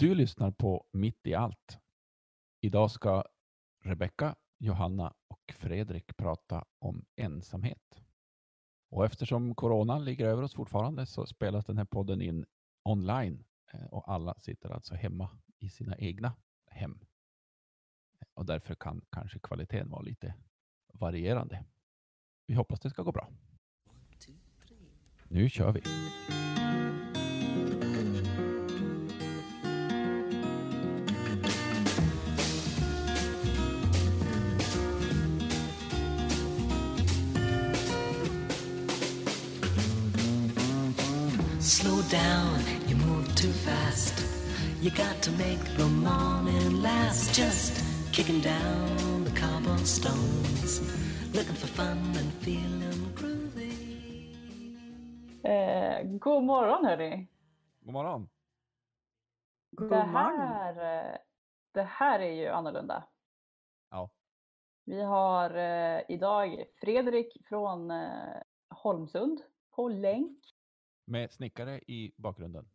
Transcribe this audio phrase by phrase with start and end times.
[0.00, 1.78] Du lyssnar på Mitt i allt.
[2.60, 3.24] Idag ska
[3.84, 8.02] Rebecka, Johanna och Fredrik prata om ensamhet.
[8.90, 12.46] Och eftersom coronan ligger över oss fortfarande så spelas den här podden in
[12.84, 16.32] online eh, och alla sitter alltså hemma i sina egna
[16.66, 17.00] hem.
[18.34, 20.34] Och därför kan kanske kvaliteten vara lite
[20.92, 21.64] varierande.
[22.46, 23.28] Vi hoppas det ska gå bra.
[25.28, 25.82] Nu kör vi!
[41.68, 44.24] Slow down, you move too fast.
[44.80, 47.34] You got to make the morning last.
[47.34, 50.80] Just kicking down the cobblestones,
[51.34, 53.72] looking for fun and feeling groovy.
[55.44, 57.26] Eh, god morgon hörni.
[57.84, 58.28] God morgon!
[59.70, 60.72] God Det här,
[61.10, 61.16] eh,
[61.74, 63.04] det här är ju annorlunda.
[63.90, 64.10] Ja.
[64.84, 70.38] Vi har eh, idag Fredrik från eh, Holmsund på länk.
[71.08, 72.70] Med snickare i bakgrunden.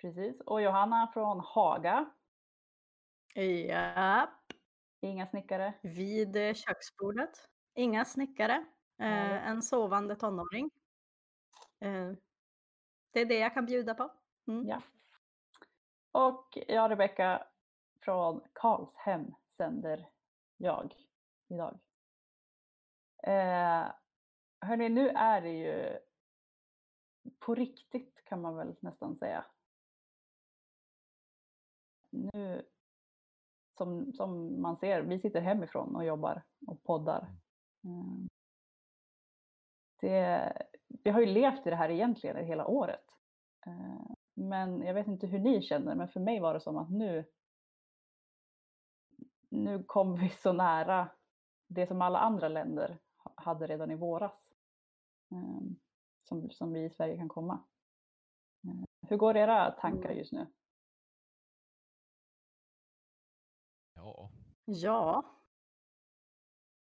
[0.00, 0.40] Precis.
[0.40, 2.10] Och Johanna från Haga.
[3.34, 4.52] Japp,
[5.00, 5.74] Inga snickare.
[5.82, 7.30] vid eh, köksbordet.
[7.74, 8.64] Inga snickare.
[8.98, 10.70] Eh, en sovande tonåring.
[11.80, 12.12] Eh,
[13.12, 14.10] det är det jag kan bjuda på.
[14.46, 14.68] Mm.
[14.68, 14.82] Ja.
[16.12, 17.46] Och jag Rebecka
[18.00, 20.08] från Karlshem sänder
[20.56, 20.94] jag
[21.48, 21.78] idag.
[23.22, 23.92] Eh,
[24.60, 25.98] hörni, nu är det ju
[27.38, 29.44] på riktigt kan man väl nästan säga.
[32.10, 32.68] Nu,
[33.78, 37.28] som, som man ser, vi sitter hemifrån och jobbar och poddar.
[37.84, 38.26] Eh,
[40.00, 40.52] det,
[40.88, 43.04] vi har ju levt i det här egentligen hela året.
[43.66, 46.90] Eh, men jag vet inte hur ni känner, men för mig var det som att
[46.90, 47.24] nu
[49.54, 51.08] nu kom vi så nära
[51.66, 54.54] det som alla andra länder ha- hade redan i våras.
[56.28, 57.64] Som, som vi i Sverige kan komma.
[58.64, 60.18] Eh, Hur går era tankar Mm.
[60.18, 60.46] just nu?
[63.94, 64.30] Ja.
[64.64, 65.24] Ja,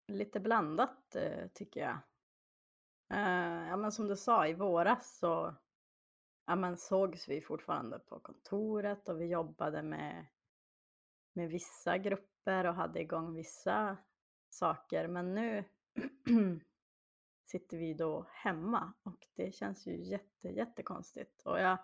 [0.08, 1.98] lite blandat eh, tycker jag.
[3.10, 5.56] Eh, ja, men som du sa, i våras så
[6.46, 10.26] ja, men sågs vi fortfarande på kontoret och vi jobbade med,
[11.34, 13.98] med vissa grupper och hade igång vissa
[14.50, 15.08] saker.
[15.08, 15.64] Men nu
[17.46, 21.42] sitter vi då hemma och det känns ju jätte, jättekonstigt.
[21.44, 21.78] Och jag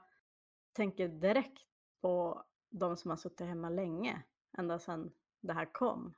[0.71, 1.67] tänker direkt
[2.01, 4.23] på de som har suttit hemma länge,
[4.57, 5.11] ända sedan
[5.41, 6.15] det här kom.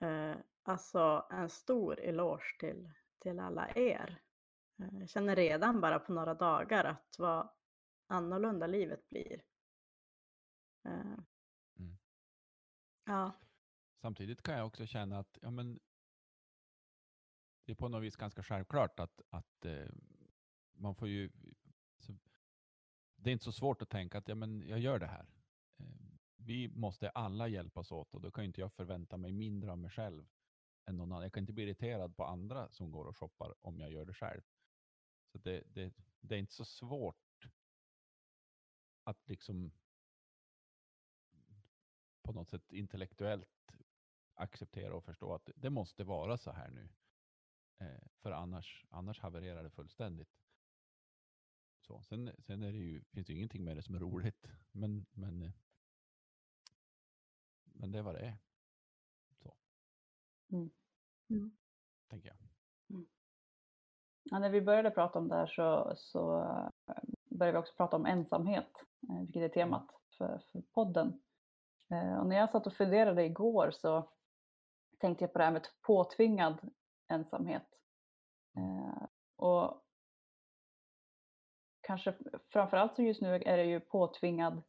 [0.00, 4.20] Eh, alltså en stor eloge till, till alla er.
[4.78, 7.48] Eh, jag känner redan bara på några dagar att vad
[8.06, 9.42] annorlunda livet blir.
[10.84, 11.18] Eh,
[11.78, 11.98] Mm.
[13.04, 13.32] Ja,
[14.00, 15.80] Samtidigt kan jag också känna att ja, men,
[17.66, 19.88] det är på något vis ganska självklart att, att eh,
[20.72, 21.30] man får ju...
[21.98, 22.16] Så,
[23.16, 25.26] det är inte så svårt att tänka att ja, men jag gör det här.
[25.78, 25.86] Eh,
[26.36, 29.78] vi måste alla hjälpas åt och då kan ju inte jag förvänta mig mindre av
[29.78, 30.26] mig själv
[30.84, 31.22] än någon annan.
[31.22, 34.14] Jag kan inte bli irriterad på andra som går och shoppar om jag gör det
[34.14, 34.42] själv.
[35.32, 37.48] Så det, det, det är inte så svårt
[39.04, 39.72] att liksom
[42.22, 43.72] på något sätt intellektuellt
[44.34, 46.88] acceptera och förstå att det måste vara så här nu.
[47.78, 50.28] Eh, för annars, annars havererar det fullständigt.
[51.80, 54.46] Så, sen sen är det ju, finns det ju ingenting med det som är roligt.
[54.72, 55.50] Men, men, eh,
[57.64, 58.38] men det är vad det är.
[59.42, 59.56] Så,
[61.28, 61.56] Mm.
[62.08, 62.36] tänker jag.
[64.22, 66.40] Ja, när vi började prata om det här så, så
[66.88, 66.94] eh,
[67.30, 71.22] började vi också prata om ensamhet, vilket är temat för, för podden.
[72.20, 74.12] Och när jag satt och funderade igår så
[74.98, 76.72] tänkte jag på det här med påtvingad
[77.08, 77.66] ensamhet.
[78.56, 79.82] Eh, Och
[81.80, 82.14] kanske
[82.52, 84.62] framförallt så just nu är det ju påtvingad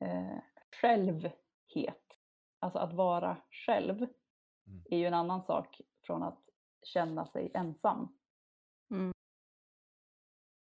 [0.00, 0.38] eh,
[0.80, 2.02] självhet.
[2.58, 4.06] Alltså att vara själv
[4.68, 4.82] Mm.
[4.90, 6.42] är ju en annan sak från att
[6.82, 8.18] känna sig ensam.
[8.90, 9.12] Mm.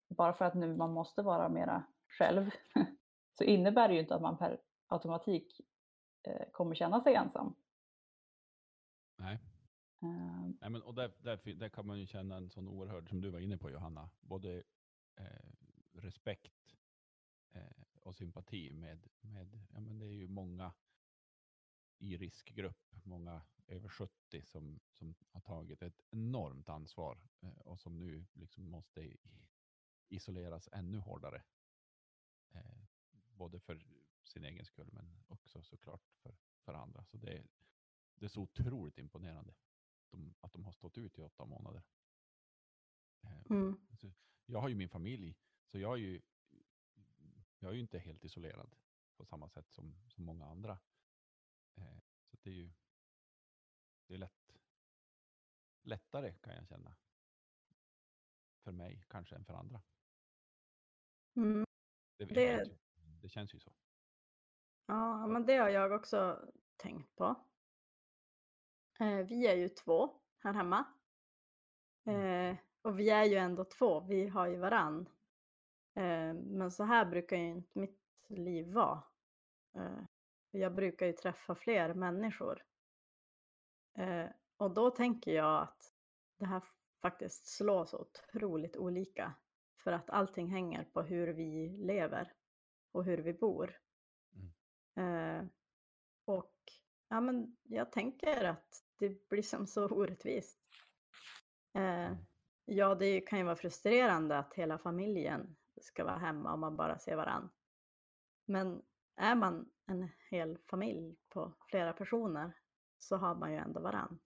[0.08, 1.84] Bara för att nu man måste vara mera
[2.18, 2.50] själv
[3.38, 5.60] så innebär det ju inte att man per automatik
[6.28, 7.54] eh, kommer känna sig ensam.
[9.18, 9.38] Nej.
[10.02, 10.58] Ehm.
[10.60, 13.30] Nej, men, och där, där, där kan man ju känna en sån oerhörd, som du
[13.30, 14.62] var inne på Johanna, både
[15.16, 15.50] eh,
[15.92, 16.76] respekt
[17.50, 20.72] eh, och sympati med, med ja, men det är ju många
[21.98, 27.98] i riskgrupp, många över 70 som, som har tagit ett enormt ansvar eh, och som
[27.98, 29.16] nu liksom måste
[30.08, 31.42] isoleras ännu hårdare.
[32.52, 32.80] Eh,
[33.12, 33.86] både för
[34.22, 37.04] sin egen skull men också såklart för, för andra.
[37.04, 37.42] Så det
[38.20, 39.54] det är så otroligt imponerande
[40.10, 41.82] de, att de har stått ut i åtta månader.
[43.22, 43.86] Eh, Mm.
[44.46, 45.36] jag har ju min familj,
[45.66, 46.22] så jag är ju,
[47.58, 48.74] jag är ju inte helt isolerad
[49.16, 50.78] på samma sätt som, som många andra.
[51.74, 51.98] Eh,
[52.30, 52.72] så det är ju
[54.06, 54.56] det är lätt,
[55.82, 56.96] lättare kan jag känna.
[58.62, 59.82] För mig kanske än för andra.
[61.36, 61.64] Mm.
[62.16, 62.78] Det, Det-
[63.22, 63.72] det känns ju så.
[64.86, 67.49] Ja, men det har jag också tänkt på.
[69.00, 70.84] Eh, vi är ju två här hemma.
[72.04, 75.08] Eh, och vi är ju ändå två, vi har ju varann.
[75.94, 79.02] Eh, men så här brukar ju inte mitt liv vara.
[80.50, 82.64] Jag brukar ju träffa fler människor.
[84.56, 85.94] Och då tänker jag att
[86.38, 86.62] det här
[87.02, 89.34] faktiskt slår så otroligt olika.
[89.76, 92.32] För att allting hänger på hur vi lever
[92.92, 93.78] och hur vi bor.
[94.94, 95.44] Eh,
[96.24, 96.59] och
[97.10, 100.58] ja, men jag tänker att det blir som så orättvist.
[101.74, 102.12] Eh,
[102.64, 106.98] ja, det kan ju vara frustrerande att hela familjen ska vara hemma och man bara
[106.98, 107.50] ser varann.
[108.44, 108.82] Men
[109.16, 112.56] är man en hel familj på flera personer
[112.98, 114.18] så har man ju ändå varann.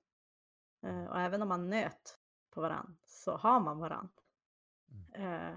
[0.82, 2.18] Eh, och även om man nöt
[2.50, 4.08] på varann så har man varann.
[5.14, 5.54] Eh,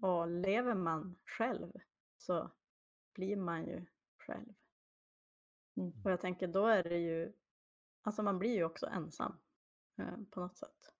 [0.10, 1.72] och lever man själv
[2.16, 2.50] så
[3.14, 3.86] blir man ju
[4.18, 4.54] själv.
[5.76, 5.92] Mm.
[6.04, 7.32] Och jag tänker då är det ju,
[8.02, 9.38] alltså man blir ju också ensam
[9.98, 10.94] eh, på något sätt.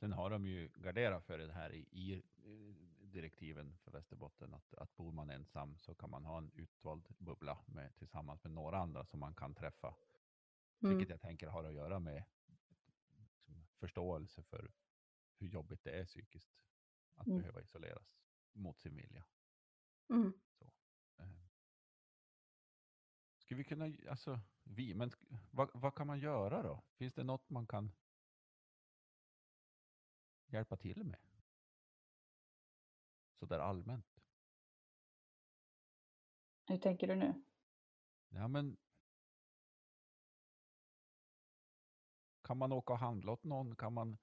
[0.00, 2.74] Sen har de ju garderat för det här i, i eh,
[3.06, 7.58] direktiven för Västerbotten att, att bor man ensam så kan man ha en utvald bubbla
[7.66, 9.96] med, tillsammans med några andra som man kan träffa.
[10.82, 10.96] Mm.
[10.96, 12.24] Vilket jag tänker har att göra med
[13.26, 14.72] liksom, förståelse för
[15.38, 16.64] hur jobbigt det är psykiskt
[17.14, 17.38] att Mm.
[17.38, 18.16] behöva isoleras
[18.52, 19.24] mot sin vilja.
[20.10, 20.32] Mm.
[23.50, 25.10] Ska vi kunna, alltså vi, men
[25.50, 26.82] vad, vad kan man göra då?
[26.94, 27.92] Finns det något man kan
[30.46, 31.18] hjälpa till med?
[33.38, 34.20] Så där allmänt.
[36.66, 37.42] Hur tänker du nu?
[38.28, 38.76] Ja men
[42.42, 43.76] kan man åka och handla åt någon?
[43.76, 44.18] Kan man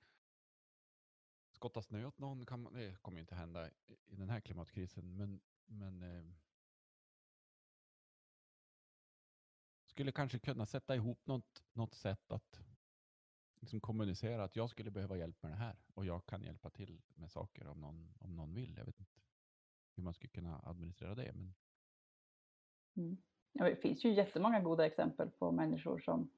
[1.52, 2.46] skotta snö åt någon?
[2.46, 3.74] Kan man, det kommer inte hända i
[4.06, 6.38] i den här klimatkrisen, men, men
[9.98, 12.60] skulle kanske kunna sätta ihop något, något sätt att
[13.60, 17.02] liksom kommunicera att jag skulle behöva hjälp med det här och jag kan hjälpa till
[17.16, 18.78] med saker om någon, om någon vill.
[18.78, 19.20] Jag vet inte
[19.96, 21.54] hur man skulle kunna administrera det, men
[22.98, 23.18] Mm.
[23.52, 26.32] Ja, det finns ju jättemånga goda exempel på människor som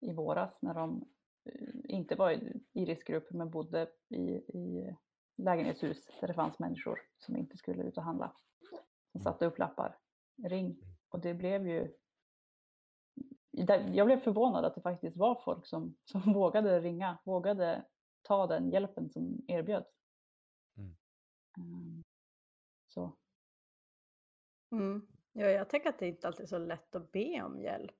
[0.00, 1.08] i våras när de
[1.44, 2.30] eh, inte var
[2.72, 4.22] i, riskgrupp men bodde i,
[4.58, 4.96] i
[5.36, 8.36] lägenhetshus där det fanns människor som inte skulle ut och handla.
[8.68, 8.78] Som
[9.20, 9.22] Mm.
[9.24, 9.98] satte upp lappar.
[10.44, 10.76] Ring.
[11.08, 11.94] Och det blev ju...
[13.92, 17.84] Jag blev förvånad att det faktiskt var folk som, som vågade ringa, vågade
[18.22, 19.90] ta den hjälpen som erbjöds.
[20.76, 20.96] Mm.
[21.56, 22.02] Ehm,
[22.86, 23.16] Så.
[24.70, 25.06] Mm.
[25.32, 27.96] Ja, jag tänker att det inte alltid är så lätt att be om hjälp.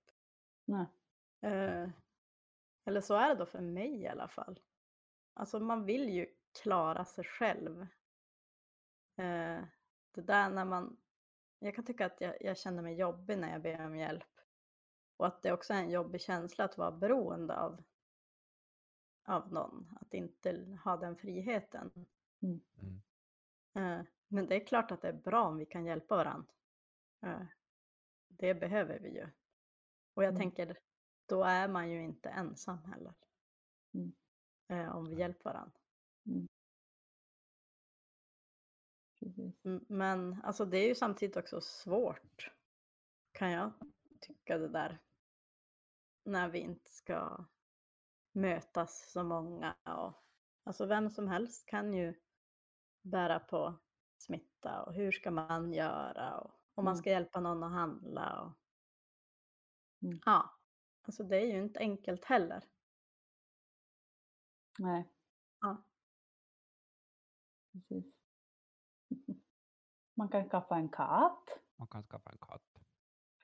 [0.65, 0.87] Nej.
[1.41, 1.89] Eh,
[2.85, 4.61] eller så är det då för mig i alla fall.
[5.35, 6.27] Alltså man vill ju
[6.63, 7.81] klara sig själv.
[9.17, 9.65] Eh,
[10.13, 10.97] det där när man,
[11.59, 14.32] jag kan tycka att jag, jag känner mig jobbig när jag ber om hjälp.
[15.23, 17.83] Och att det också är en jobbig känsla att vara beroende av,
[19.25, 19.99] av någon.
[20.01, 22.07] Att inte ha den friheten.
[22.41, 22.61] mm.
[23.75, 26.53] Eh, Men det är klart att det är bra om vi kan hjälpa varandra.
[27.23, 27.43] Eh,
[28.29, 29.29] Det behöver vi ju.
[30.15, 30.41] Och jag Mm.
[30.41, 30.79] tänker,
[31.27, 33.15] då är man ju inte ensam heller.
[33.95, 34.13] Mm.
[34.69, 35.79] Eh, Om vi hjälper varandra.
[39.21, 39.55] Precis.
[39.65, 42.51] M- Men alltså det är ju samtidigt också svårt.
[43.33, 43.73] Kan jag
[44.21, 44.99] tycka det där.
[46.25, 47.45] När vi inte ska
[48.33, 49.77] mötas så många.
[49.85, 50.25] Och,
[50.65, 52.21] alltså vem som helst kan ju
[53.03, 53.79] bära på
[54.19, 54.83] smitta.
[54.83, 56.39] Och hur ska man göra?
[56.41, 56.97] Och om man Mm.
[56.97, 58.41] ska hjälpa någon att handla.
[58.43, 58.53] Och...
[60.07, 60.21] Mm.
[60.25, 60.51] Ja,
[61.03, 62.65] alltså det är ju inte enkelt heller.
[64.79, 65.09] Nej,
[65.61, 65.85] Ja.
[67.73, 68.15] precis.
[70.15, 71.49] Man kan skaffa en katt.
[71.77, 72.72] man kan skaffa en katt.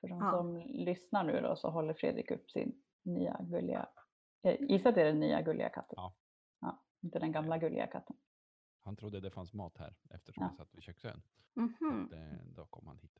[0.01, 0.31] För de Ja.
[0.31, 3.89] som lyssnar nu då så håller Fredrik upp sin nya gulliga,
[4.43, 5.93] eh, gissa att det är den nya gulliga katten.
[5.97, 6.13] Ja.
[6.61, 8.15] Ja, inte den gamla gulliga katten.
[8.81, 10.49] Han trodde det fanns mat här eftersom Ja.
[10.51, 11.21] vi satt vid köksön.
[11.55, 13.19] Att, eh, då kom han hit.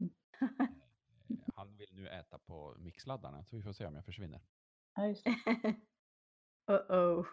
[0.00, 0.12] Mm.
[0.40, 0.66] Eh,
[1.54, 4.40] Han vill nu äta på mixladdarna så vi får se om jag försvinner.
[4.94, 5.30] Ja, just det.
[6.70, 7.26] Uh-oh.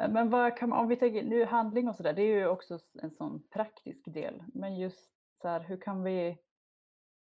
[0.00, 2.46] Eh, Men vad kan man, om vi tänker nu handling och sådär, det är ju
[2.46, 4.44] också en sån praktisk del.
[4.54, 5.12] Men just
[5.42, 6.38] så här, hur, kan vi,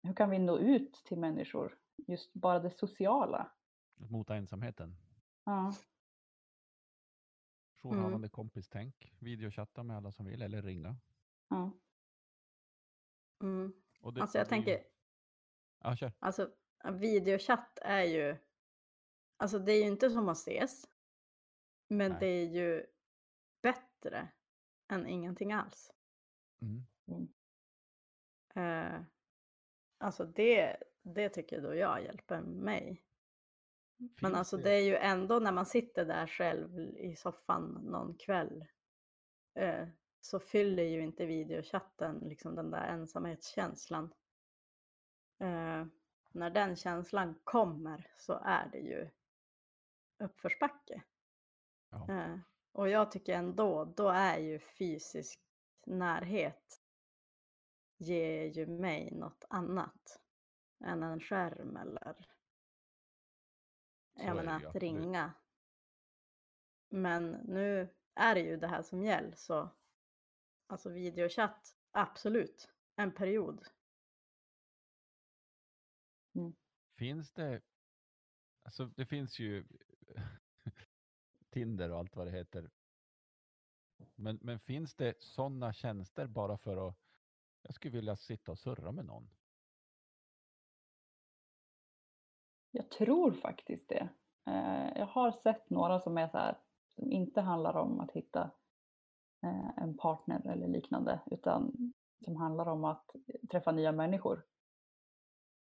[0.03, 1.79] hur kan vi nå ut till människor?
[1.97, 3.53] Just bara det sociala.
[4.01, 4.97] Att mota ensamheten.
[5.45, 5.75] Ja,
[7.83, 9.13] Jourhavande kompis-tänk.
[9.19, 10.97] Videochatta med alla som vill eller ringa.
[11.49, 11.71] ja.
[13.43, 13.73] Mm.
[14.01, 14.87] Och det- Alltså jag det är ju- tänker,
[15.79, 16.13] Ja, kör.
[16.19, 16.53] alltså
[16.93, 18.37] videochatt är ju,
[19.37, 20.87] alltså det är ju inte som att ses,
[21.89, 22.21] men Nej.
[22.21, 22.87] det är ju
[23.63, 24.29] bättre
[24.89, 25.93] än ingenting alls.
[26.61, 26.85] Mm.
[28.55, 29.03] Eh,
[30.01, 33.03] alltså det, det tycker då jag hjälper mig.
[33.97, 37.65] Men Finns alltså det- det är ju ändå när man sitter där själv i soffan
[37.83, 38.67] någon kväll
[39.55, 39.89] eh,
[40.21, 44.15] så fyller ju inte videochatten liksom den där ensamhetskänslan.
[45.39, 45.87] Eh,
[46.33, 49.11] när den känslan kommer så är det ju
[50.19, 51.03] uppförsbacke.
[51.91, 52.07] Ja.
[52.11, 52.39] Eh,
[52.73, 55.41] och jag tycker ändå, då är ju fysisk
[55.87, 56.80] närhet
[58.01, 60.21] ger ju mig något annat
[60.85, 62.27] än en skärm eller
[64.15, 65.33] jag menar att ringa.
[66.89, 69.71] Men nu är det ju det här som gäller så
[70.67, 73.69] alltså videochatt, absolut, en period.
[76.97, 77.63] Finns det,
[78.63, 79.65] alltså det finns ju
[81.51, 82.71] Tinder och allt vad det heter.
[84.15, 87.10] Men, men finns det sådana tjänster bara för att,
[87.63, 89.31] jag skulle vilja sitta och surra med någon.
[92.71, 94.09] Jag tror faktiskt det.
[94.47, 98.51] Eh, Jag har sett några som är så här, som inte handlar om att hitta
[99.43, 101.93] eh, en partner eller liknande, utan
[102.25, 103.11] som handlar om att
[103.51, 104.47] träffa nya människor.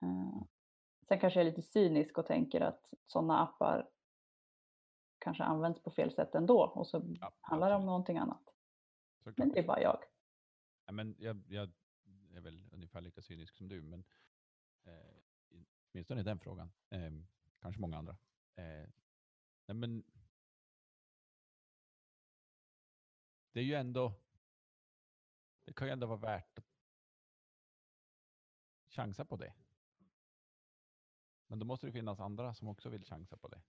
[0.03, 0.43] Eh,
[1.09, 3.91] Sen kanske jag är lite cynisk och tänker att sådana appar
[5.19, 8.43] kanske används på fel sätt ändå och så Ja, handlar det om någonting annat.
[9.19, 9.39] Såklart.
[9.39, 10.05] Men det är bara jag.
[10.87, 11.73] Ja, men jag, jag
[12.37, 14.05] är väl ungefär lika cynisk som du, men
[14.85, 15.17] eh,
[15.49, 16.73] i- åtminstone i den frågan.
[16.91, 17.13] Eh,
[17.59, 18.17] kanske många andra.
[18.55, 18.89] Eh,
[19.67, 20.05] nej, men
[23.53, 24.15] det är ju ändå,
[25.65, 26.67] det kan ju ändå vara värt att
[28.89, 29.55] chansa på det.
[31.47, 33.63] Men då måste det finnas andra som också vill chansa på det.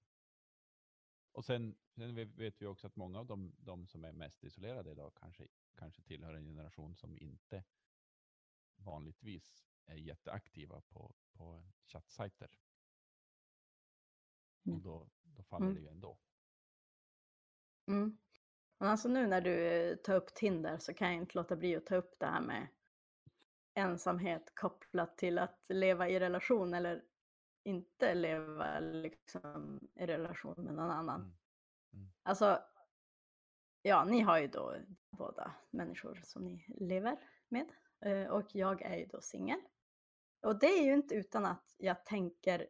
[1.31, 4.43] Och sen, sen vet- vet vi också att många av de, de som är mest
[4.43, 7.63] isolerade idag kanske, kanske tillhör en generation som inte
[8.83, 12.49] vanligtvis är jätteaktiva på, på chattsajter.
[14.61, 14.81] Och Mm.
[14.81, 15.75] då, då faller Mm.
[15.75, 16.17] det ju ändå.
[17.87, 18.17] Mm.
[18.79, 21.75] Men alltså nu när du eh, tar upp Tinder så kan jag inte låta bli
[21.75, 22.67] att ta upp det här med
[23.73, 27.03] ensamhet kopplat till att leva i relation eller
[27.63, 31.21] inte leva liksom i relation med någon annan.
[31.21, 31.35] Mm.
[31.93, 32.11] Mm.
[32.23, 32.63] Alltså,
[33.81, 34.75] ja, ni har ju då
[35.09, 37.17] båda människor som ni lever
[37.49, 37.69] med
[38.05, 39.59] Eh, och jag är ju då singel.
[40.43, 42.67] Och det är ju inte utan att jag tänker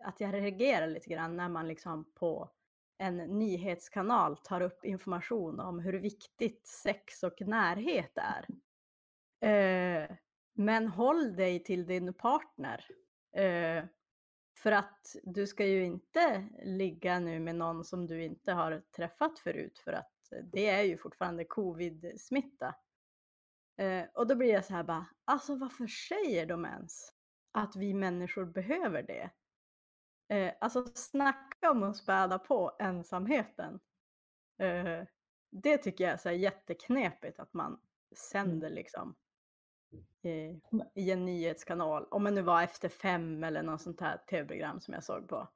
[0.00, 2.50] att jag reagerar lite grann när man liksom på
[2.98, 8.46] en nyhetskanal tar upp information om hur viktigt sex och närhet är.
[9.40, 10.16] Eh,
[10.52, 12.86] men håll dig till din partner.
[13.36, 13.84] Eh,
[14.56, 19.38] för att du ska ju inte ligga nu med någon som du inte har träffat
[19.38, 22.74] förut för att det är ju fortfarande covid-smitta.
[23.76, 27.08] Eh, och då blir jag så här bara, alltså varför säger de ens
[27.52, 29.30] att vi människor behöver det?
[30.28, 33.80] Eh, alltså snacka om att späda på ensamheten.
[34.58, 35.02] Eh,
[35.50, 37.80] det tycker jag är så här jätteknepigt att man
[38.16, 39.14] sänder liksom
[40.22, 40.60] i,
[40.94, 42.06] i en nyhetskanal.
[42.10, 45.48] Om det nu var Efter fem eller något sånt här tv-program som jag såg på.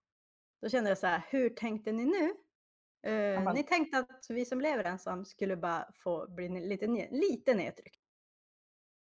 [0.63, 2.35] Då kände jag så här, hur tänkte ni nu?
[3.35, 8.05] Men- Ni tänkte att vi som lever ensam skulle bara få bli lite, lite nedtryckta.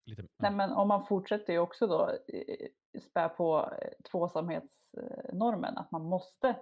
[0.09, 2.67] Lite, Nej, men om man fortsätter ju också då eh,
[3.01, 6.59] spä på eh, tvåsamhetsnormen, att man måste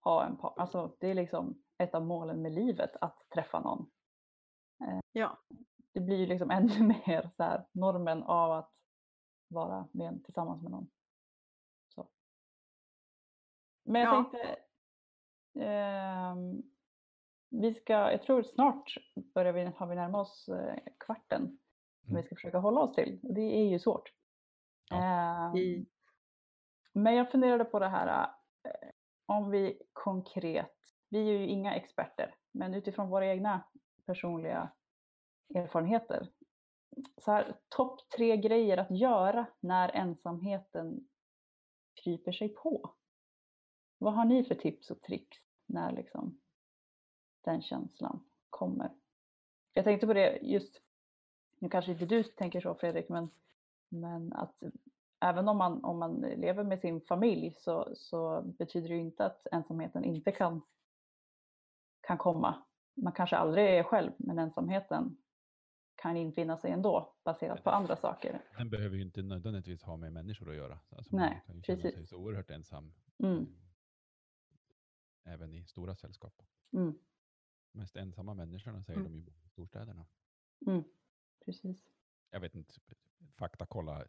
[0.00, 0.62] ha en partner.
[0.62, 3.90] Alltså det är liksom ett av målen med livet, att träffa någon.
[5.12, 5.38] Ja,
[5.92, 8.72] Det blir ju liksom ännu mer så här, normen av att
[9.48, 10.90] vara med, tillsammans med någon.
[11.94, 12.08] Så.
[13.84, 14.22] Men jag Ja.
[14.30, 14.56] tänkte,
[15.60, 16.62] ehm,
[17.50, 18.94] vi ska, jag tror snart
[19.34, 21.58] börjar vi, har vi närmat oss eh, kvarten
[22.04, 22.22] som Mm.
[22.22, 23.20] vi ska försöka hålla oss till.
[23.22, 24.12] Det är ju svårt.
[24.92, 25.86] Ehm, i,
[26.92, 28.28] men jag funderade på det här
[28.64, 28.90] eh,
[29.26, 30.76] om vi konkret,
[31.08, 33.68] vi är ju inga experter, men utifrån våra egna
[34.06, 34.72] personliga
[35.54, 36.28] erfarenheter.
[37.16, 41.08] Så här, topp tre grejer att göra när ensamheten
[42.04, 42.94] kryper sig på.
[43.98, 46.40] Vad har ni för tips och tricks när liksom
[47.44, 48.94] den känslan kommer?
[49.72, 50.82] Jag tänkte på det just
[51.64, 53.30] nu kanske inte du tänker så Fredrik, men,
[53.88, 54.62] men att
[55.20, 59.26] även om man, om man lever med sin familj så, så betyder det ju inte
[59.26, 60.62] att ensamheten inte kan,
[62.00, 62.62] kan komma.
[62.94, 65.16] Man kanske aldrig är själv, men ensamheten
[65.94, 68.42] kan infinna sig ändå baserat på andra saker.
[68.58, 70.78] Den behöver ju inte nödvändigtvis ha med människor att göra.
[70.90, 71.94] Alltså Nej, man kan ju känna precis.
[71.94, 73.42] sig så oerhört ensam Mm,
[75.24, 76.42] eh, även i stora sällskap.
[76.72, 76.98] mm,
[77.72, 79.12] Mest ensamma människorna säger Mm.
[79.12, 80.06] de i storstäderna.
[80.66, 80.84] mm,
[81.44, 81.90] precis.
[82.30, 82.74] Jag vet inte,
[83.36, 84.04] faktakolla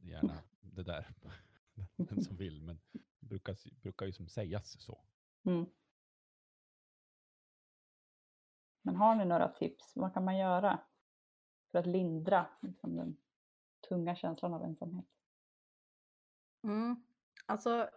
[0.00, 1.14] gärna det där,
[1.96, 5.04] den som vill, men det brukar, brukar ju som sägas så.
[5.44, 5.66] Mm.
[8.82, 9.92] Men har ni några tips?
[9.96, 10.80] Vad kan man göra
[11.70, 13.16] för att lindra liksom, den
[13.88, 15.06] tunga känslan av ensamhet?
[16.62, 17.04] Mm.
[17.46, 17.90] Alltså,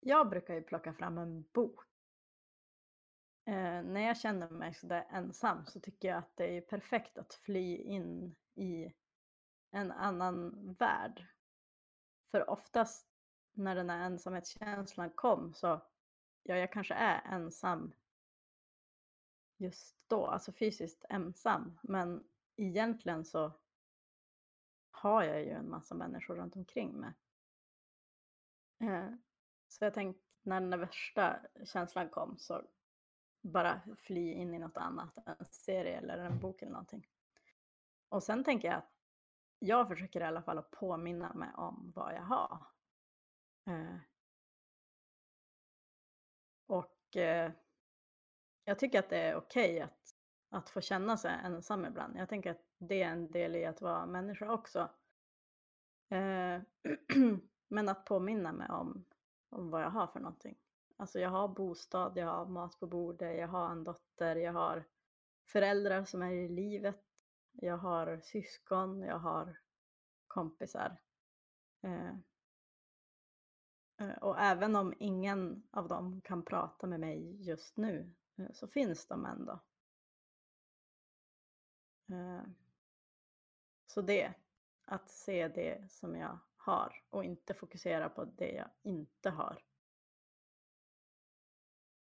[0.00, 1.80] jag brukar ju plocka fram en bok.
[3.44, 7.34] Eh, när jag känner mig sådär ensam så tycker jag att det är perfekt att
[7.34, 8.92] fly in i
[9.70, 11.26] en annan värld.
[12.30, 13.08] För oftast
[13.52, 15.66] när den här ensamhetskänslan kom så,
[16.42, 17.94] ja, jag kanske är ensam
[19.56, 21.78] just då, alltså fysiskt ensam.
[21.82, 22.24] Men
[22.56, 23.52] egentligen så
[24.90, 27.14] har jag ju en massa människor runt omkring mig.
[28.80, 29.10] Eh,
[29.68, 32.62] Så jag tänkte när den där värsta känslan kom så
[33.42, 37.06] bara fly in i något annat, en serie eller en bok eller någonting.
[38.08, 38.92] Och sen tänker jag att
[39.58, 42.66] jag försöker i alla fall att påminna mig om vad jag har.
[43.66, 43.96] Eh,
[46.72, 47.52] Och eh,
[48.64, 50.14] jag tycker att det är okej att,
[50.50, 52.16] att få känna sig ensam ibland.
[52.16, 54.90] Jag tänker att det är en del i att vara människa också.
[56.08, 56.60] Eh,
[57.68, 59.04] Men att påminna mig om,
[59.50, 60.58] om vad jag har för någonting.
[61.02, 64.84] Alltså jag har bostad, jag har mat på bordet, jag har en dotter, jag har
[65.46, 67.04] föräldrar som är i livet,
[67.52, 69.58] jag har syskon, jag har
[70.26, 70.96] kompisar.
[71.82, 72.14] Eh.
[73.96, 78.66] eh, Och även om ingen av dem kan prata med mig just nu eh, så
[78.68, 79.60] finns de ändå.
[82.10, 82.42] Eh,
[83.86, 84.34] Så det,
[84.84, 89.71] att se det som jag har och inte fokusera på det jag inte har.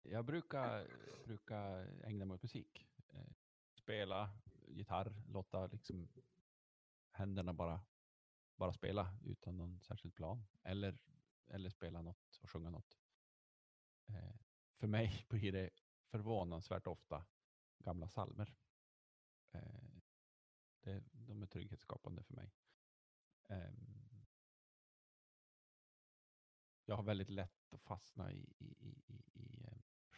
[0.03, 0.89] Jag brukar,
[1.25, 2.87] brukar ägna mig åt musik.
[3.09, 3.33] Eh,
[3.75, 4.31] spela
[4.69, 6.09] gitarr, låta liksom
[7.11, 7.81] händerna bara,
[8.57, 10.47] bara spela utan någon särskild plan.
[10.63, 10.99] Eller,
[11.47, 12.99] eller spela något och sjunga något.
[14.07, 14.35] Eh,
[14.77, 15.71] för mig blir det
[16.11, 17.27] förvånansvärt ofta
[17.79, 18.55] gamla salmer.
[19.51, 20.01] Eh,
[20.81, 22.55] det, de är trygghetsskapande för mig.
[23.49, 24.03] Ehm,
[26.85, 29.67] jag har väldigt lätt att fastna i, i, i, i,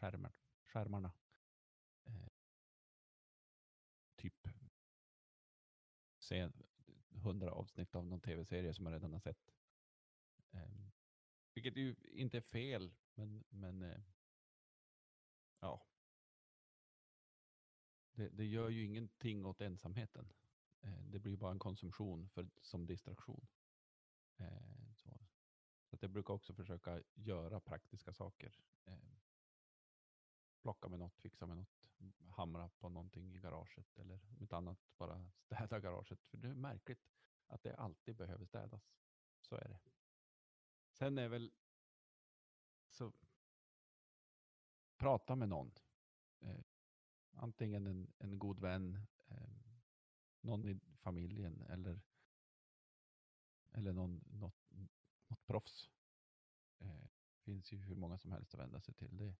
[0.04, 1.12] skärmar, skärmarna.
[2.04, 2.28] Eh,
[4.16, 4.48] typ
[6.18, 6.50] se
[7.08, 9.54] hundra avsnitt av någon tv-serie som jag redan har sett.
[10.50, 10.88] Eh,
[11.54, 14.02] vilket ju inte är fel, men, men eh,
[15.60, 15.86] ja.
[18.12, 20.32] Det, det gör ju ingenting åt ensamheten.
[20.80, 23.46] Eh, det blir bara en konsumtion för, som distraktion.
[24.36, 25.26] Eh, så.
[25.84, 28.58] Så att jag brukar också försöka göra praktiska saker.
[28.84, 29.20] Ehm,
[30.64, 31.88] Plocka med något, fixa med något,
[32.30, 36.22] hamra på någonting i garaget eller om inte annat bara städa garaget.
[36.24, 37.06] För det är märkligt
[37.46, 38.92] att det alltid behöver städas.
[39.40, 39.78] Så är det.
[40.90, 41.52] Sen är väl
[42.88, 43.12] så
[44.96, 45.72] prata med någon.
[46.40, 46.60] Eh,
[47.32, 49.76] antingen en, en god vän, eh,
[50.40, 52.00] någon i familjen eller,
[53.70, 54.70] eller någon, något,
[55.28, 55.90] något proffs.
[56.78, 57.06] Eh,
[57.42, 59.16] finns ju hur många som helst att vända sig till.
[59.16, 59.34] Det,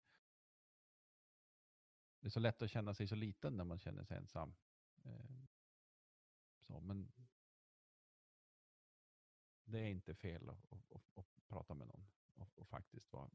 [2.24, 4.54] det är så lätt att känna sig så liten när man känner sig ensam.
[5.04, 5.44] Eh,
[6.60, 7.12] så, men
[9.64, 13.30] det är inte fel att, att, att, att prata med någon och, och faktiskt vara,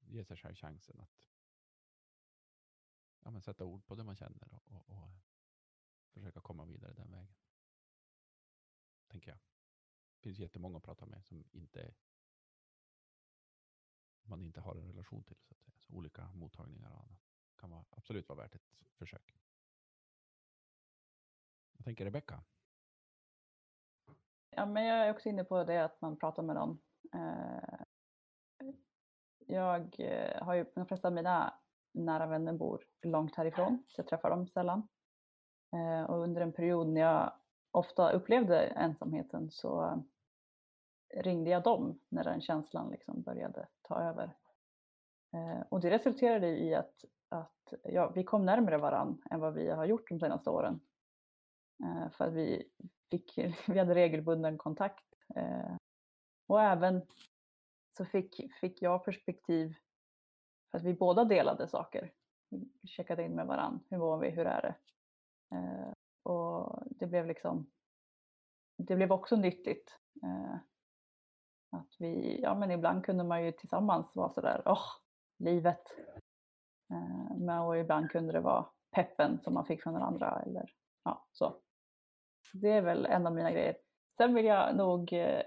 [0.00, 1.28] ge sig själv chansen att
[3.20, 5.10] ja, men sätta ord på det man känner och, och, och
[6.10, 7.34] försöka komma vidare den vägen.
[9.06, 9.38] Tänker jag.
[10.14, 11.94] Det finns jättemånga att prata med som inte
[14.22, 15.36] man inte har en relation till.
[15.40, 15.74] Så att säga.
[15.80, 17.29] Så olika mottagningar och annat
[17.60, 19.34] kan vara, absolut vara värt ett försök.
[21.72, 22.42] Vad tänker Rebecka?
[24.50, 26.78] Ja, men jag är också inne på det att man pratar med någon.
[27.14, 27.80] Eh,
[29.46, 31.54] jag eh, har ju, de flesta av mina
[31.92, 34.88] nära vänner bor långt härifrån, så jag träffar dem sällan.
[35.72, 37.32] Eh, och under en period när jag
[37.70, 40.04] ofta upplevde ensamheten så
[41.14, 44.36] ringde jag dem när den känslan liksom började ta över.
[45.68, 49.84] Och det resulterade i att, att ja, vi kom närmare varann än vad vi har
[49.84, 50.80] gjort de senaste åren.
[51.84, 52.70] Eh, för att vi,
[53.10, 53.38] fick,
[53.68, 55.04] vi hade regelbunden kontakt.
[55.36, 55.76] Eh,
[56.46, 57.06] och även
[57.96, 59.74] så fick, fick jag perspektiv
[60.70, 62.12] för att vi båda delade saker.
[62.50, 63.80] Vi checkade in med varandra.
[63.90, 64.30] Hur mår vi?
[64.30, 64.74] Hur är det?
[65.56, 67.70] Eh, och det blev liksom
[68.86, 69.98] det blev också nyttigt.
[70.22, 70.54] Eh,
[71.70, 74.84] att vi, ja men ibland kunde man ju tillsammans vara sådär, åh,
[75.38, 75.82] livet.
[76.90, 80.70] Eh, men och ibland kunde det vara peppen som man fick från den andra eller
[81.04, 81.56] ja, så.
[82.52, 83.76] Det är väl en av mina grejer.
[84.16, 85.42] Sen vill jag nog, eh,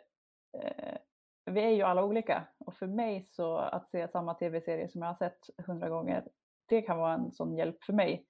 [0.53, 0.97] eh
[1.45, 5.10] vi är ju alla olika och för mig så att se samma tv-serie som jag
[5.10, 6.27] har sett hundra gånger,
[6.65, 8.25] det kan vara en sån hjälp för mig.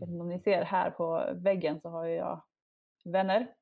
[0.00, 2.42] Om ni ser här på väggen så har jag
[3.04, 3.54] vänner.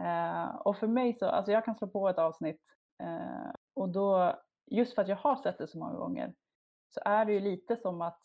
[0.00, 2.60] Eh, och för mig så, alltså jag kan slå på ett avsnitt
[3.02, 4.34] eh, och då,
[4.66, 6.34] just för att jag har sett det så många gånger,
[6.90, 8.22] så är det ju lite som att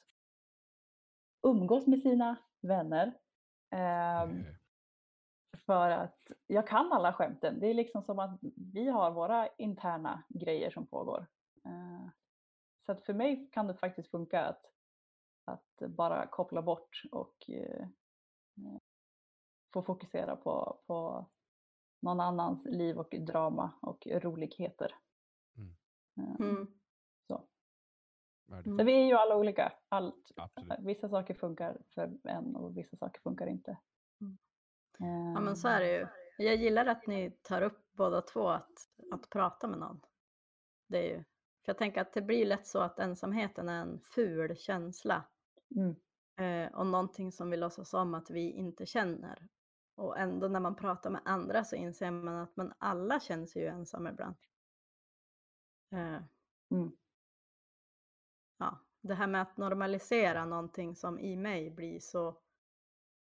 [1.44, 3.14] umgås med sina vänner.
[3.72, 4.30] Eh,
[5.66, 7.60] för att jag kan alla skämten.
[7.60, 8.40] Det är liksom som att
[8.74, 11.28] vi har våra interna grejer som pågår.
[11.66, 12.10] Eh,
[12.86, 14.66] så att för mig kan det faktiskt funka att,
[15.46, 17.88] att bara koppla bort och eh,
[19.74, 21.26] få fokusera på, på
[22.00, 24.96] någon annans liv och drama och roligheter.
[25.58, 25.76] Mm.
[26.18, 26.68] Eh, mm.
[28.62, 28.78] Så.
[28.78, 29.74] så vi är ju alla olika.
[29.90, 30.32] Allt,
[30.80, 33.78] vissa saker funkar för en och vissa saker funkar inte.
[35.34, 36.02] Ja men så är det ju.
[36.02, 36.08] Ehm.
[36.38, 38.72] Jag gillar att ni tar upp båda två att,
[39.12, 40.02] att prata med någon.
[40.88, 41.18] Det är ju,
[41.66, 45.24] för jag tänker att det blir lätt så att ensamheten är en ful känsla.
[45.76, 45.96] Mm.
[46.36, 49.48] Eh, och någonting som vi låtsas om att vi inte känner.
[49.96, 53.62] Och ändå när man pratar med andra så inser man att man alla känner sig
[53.62, 54.36] ju ensamma ibland.
[55.92, 56.22] Eh,
[56.72, 56.92] mm.
[58.58, 62.42] Ja, det här med att normalisera någonting som i mig blir så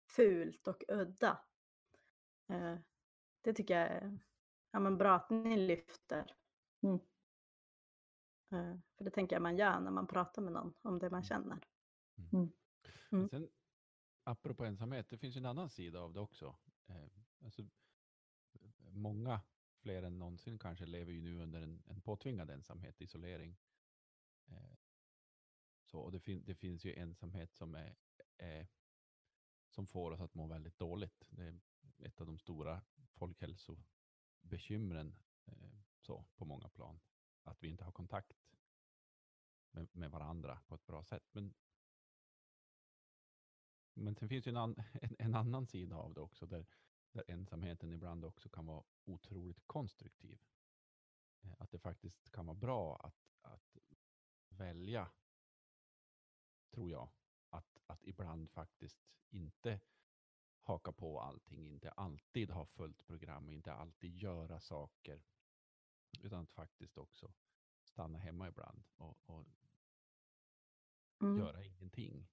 [0.07, 1.45] fult och udda.
[2.49, 2.77] Eh,
[3.41, 4.19] det tycker jag är
[4.71, 6.37] ja, men bra att ni lyfter.
[6.83, 7.01] Mm.
[8.53, 11.23] Eh, för det tänker jag man gör när man pratar med någon om det man
[11.23, 11.69] känner.
[12.17, 12.31] Mm.
[12.33, 12.53] mm.
[13.13, 13.29] Mm.
[13.29, 13.49] Sen,
[14.25, 16.57] apropå ensamhet, det finns en annan sida av det också.
[16.87, 17.07] Eh,
[17.45, 17.63] alltså,
[18.79, 19.41] många
[19.79, 23.57] fler än någonsin kanske lever ju nu under en, en påtvingad ensamhet, isolering.
[24.47, 24.77] Eh,
[25.93, 27.97] så, och det, fin det finns ju ensamhet som är,
[28.37, 28.69] är
[29.71, 31.29] som får oss att må väldigt dåligt.
[31.31, 31.61] Det är
[31.99, 32.83] ett av de stora
[33.15, 37.01] folkhälsobekymren eh, så, på många plan.
[37.43, 38.33] Att vi inte har kontakt
[39.71, 41.29] med, med varandra på ett bra sätt.
[41.33, 41.55] Men,
[43.95, 46.67] men sen finns ju en, an, en, en, annan sida av det också, där,
[47.13, 50.43] där ensamheten ibland också kan vara otroligt konstruktiv.
[51.43, 53.77] Eh, att det faktiskt kan vara bra att, att
[54.49, 55.11] välja,
[56.73, 57.09] tror jag,
[57.51, 58.99] att, att ibland faktiskt
[59.31, 59.81] inte
[60.63, 65.23] haka på allting, inte alltid ha fullt program, inte alltid göra saker.
[66.21, 67.33] Utan att faktiskt också
[67.85, 69.47] stanna hemma ibland och, och
[71.23, 71.39] mm.
[71.39, 72.29] göra ingenting.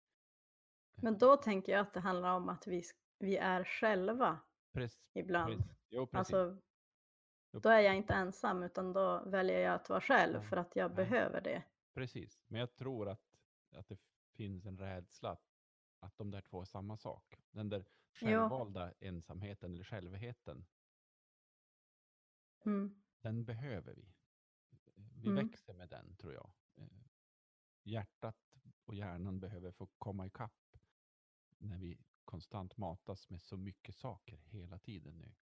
[0.95, 2.83] Men då tänker jag att det handlar om att vi,
[3.17, 4.39] vi är själva
[4.71, 5.55] Prec ibland.
[5.55, 6.57] Prec jo, alltså,
[7.51, 10.91] då är jag inte ensam utan då väljer jag att vara själv för att jag
[10.91, 10.95] ja.
[10.95, 11.63] behöver det.
[11.93, 13.21] Precis, men jag tror att,
[13.71, 13.97] att det
[14.39, 15.37] finns en rädsla
[15.99, 17.35] att de där två är samma sak.
[17.51, 19.07] Den där självvalda jo.
[19.07, 20.65] ensamheten eller självheten.
[22.65, 23.01] Mm.
[23.21, 24.13] Den behöver vi.
[24.95, 25.45] Vi mm.
[25.47, 26.51] växer med den tror jag.
[26.75, 26.87] Eh,
[27.83, 30.77] hjärtat och hjärnan behöver få komma ikapp
[31.57, 35.35] när vi konstant matas med så mycket saker hela tiden nu.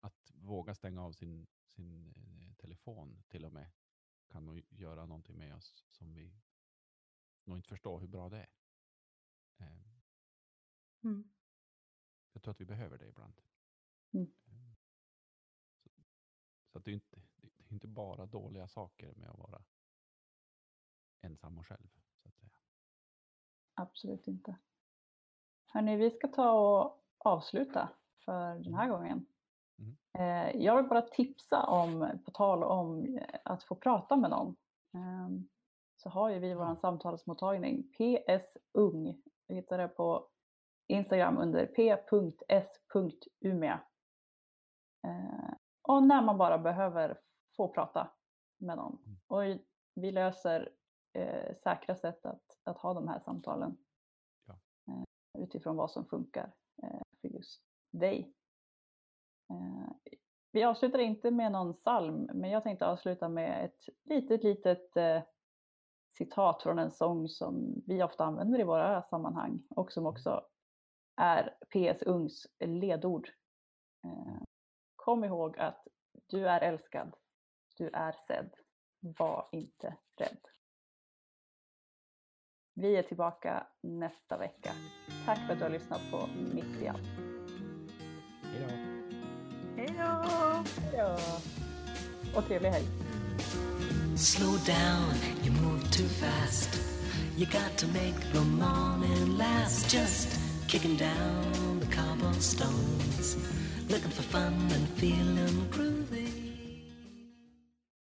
[0.00, 3.70] Att våga stänga av sin, sin eh, telefon till och med
[4.28, 6.40] kan nog göra någonting med oss som vi
[7.50, 8.48] nog inte förstår hur bra det är.
[9.60, 9.82] Eh,
[11.04, 11.30] mm.
[12.32, 13.40] Jag tror att vi behöver det ibland.
[14.12, 14.32] Mm.
[14.46, 14.74] Eh,
[15.82, 15.90] så,
[16.72, 19.62] så att det, är inte, det är inte bara dåliga saker med att vara
[21.20, 21.88] ensam och själv.
[22.22, 22.50] Så att säga.
[23.74, 24.58] Absolut inte.
[25.66, 27.88] Hörni, vi ska ta och avsluta
[28.24, 28.96] för den här mm.
[28.96, 29.26] gången.
[29.78, 29.96] Mm.
[30.12, 34.56] Eh, jag vill bara tipsa om, på tal om att få prata med någon,
[34.92, 35.48] ehm,
[36.02, 39.22] så har ju vi vår samtalsmottagning PS Ung.
[39.46, 40.28] Vi hittar det på
[40.86, 42.20] Instagram under p.s.umea.
[45.06, 47.20] Eh, och när man bara behöver
[47.56, 48.10] få prata
[48.58, 48.98] med någon.
[49.06, 49.18] Mm.
[49.26, 49.42] Och
[49.94, 50.72] vi löser
[51.12, 53.76] eh, säkra sätt att, att ha de här samtalen
[54.46, 54.58] ja.
[54.88, 55.04] eh,
[55.42, 58.34] utifrån vad som funkar eh, för just dig.
[59.50, 60.14] Eh,
[60.52, 65.22] vi avslutar inte med någon psalm, men jag tänkte avsluta med ett litet, litet eh,
[66.20, 70.12] citat från en sång som vi ofta använder i våra sammanhang och som mm.
[70.12, 70.44] också
[71.16, 73.28] är PS Ungs ledord.
[74.04, 74.42] Eh,
[74.96, 75.88] Kom ihåg att
[76.26, 77.16] du är älskad,
[77.76, 78.50] du är sedd.
[79.00, 80.46] Var inte rädd.
[82.74, 84.72] Vi är tillbaka nästa vecka.
[85.26, 87.08] Tack för att du har lyssnat på Mitt i allt.
[88.42, 88.74] Hej då.
[89.76, 89.96] Hej
[90.92, 91.16] då!
[92.38, 93.09] Och trevlig helg.
[94.16, 96.78] Slow down, you move too fast.
[97.36, 99.88] You got to make the morning last.
[99.88, 103.36] Just kicking down the cobblestones,
[103.88, 106.19] looking for fun and feeling groovy.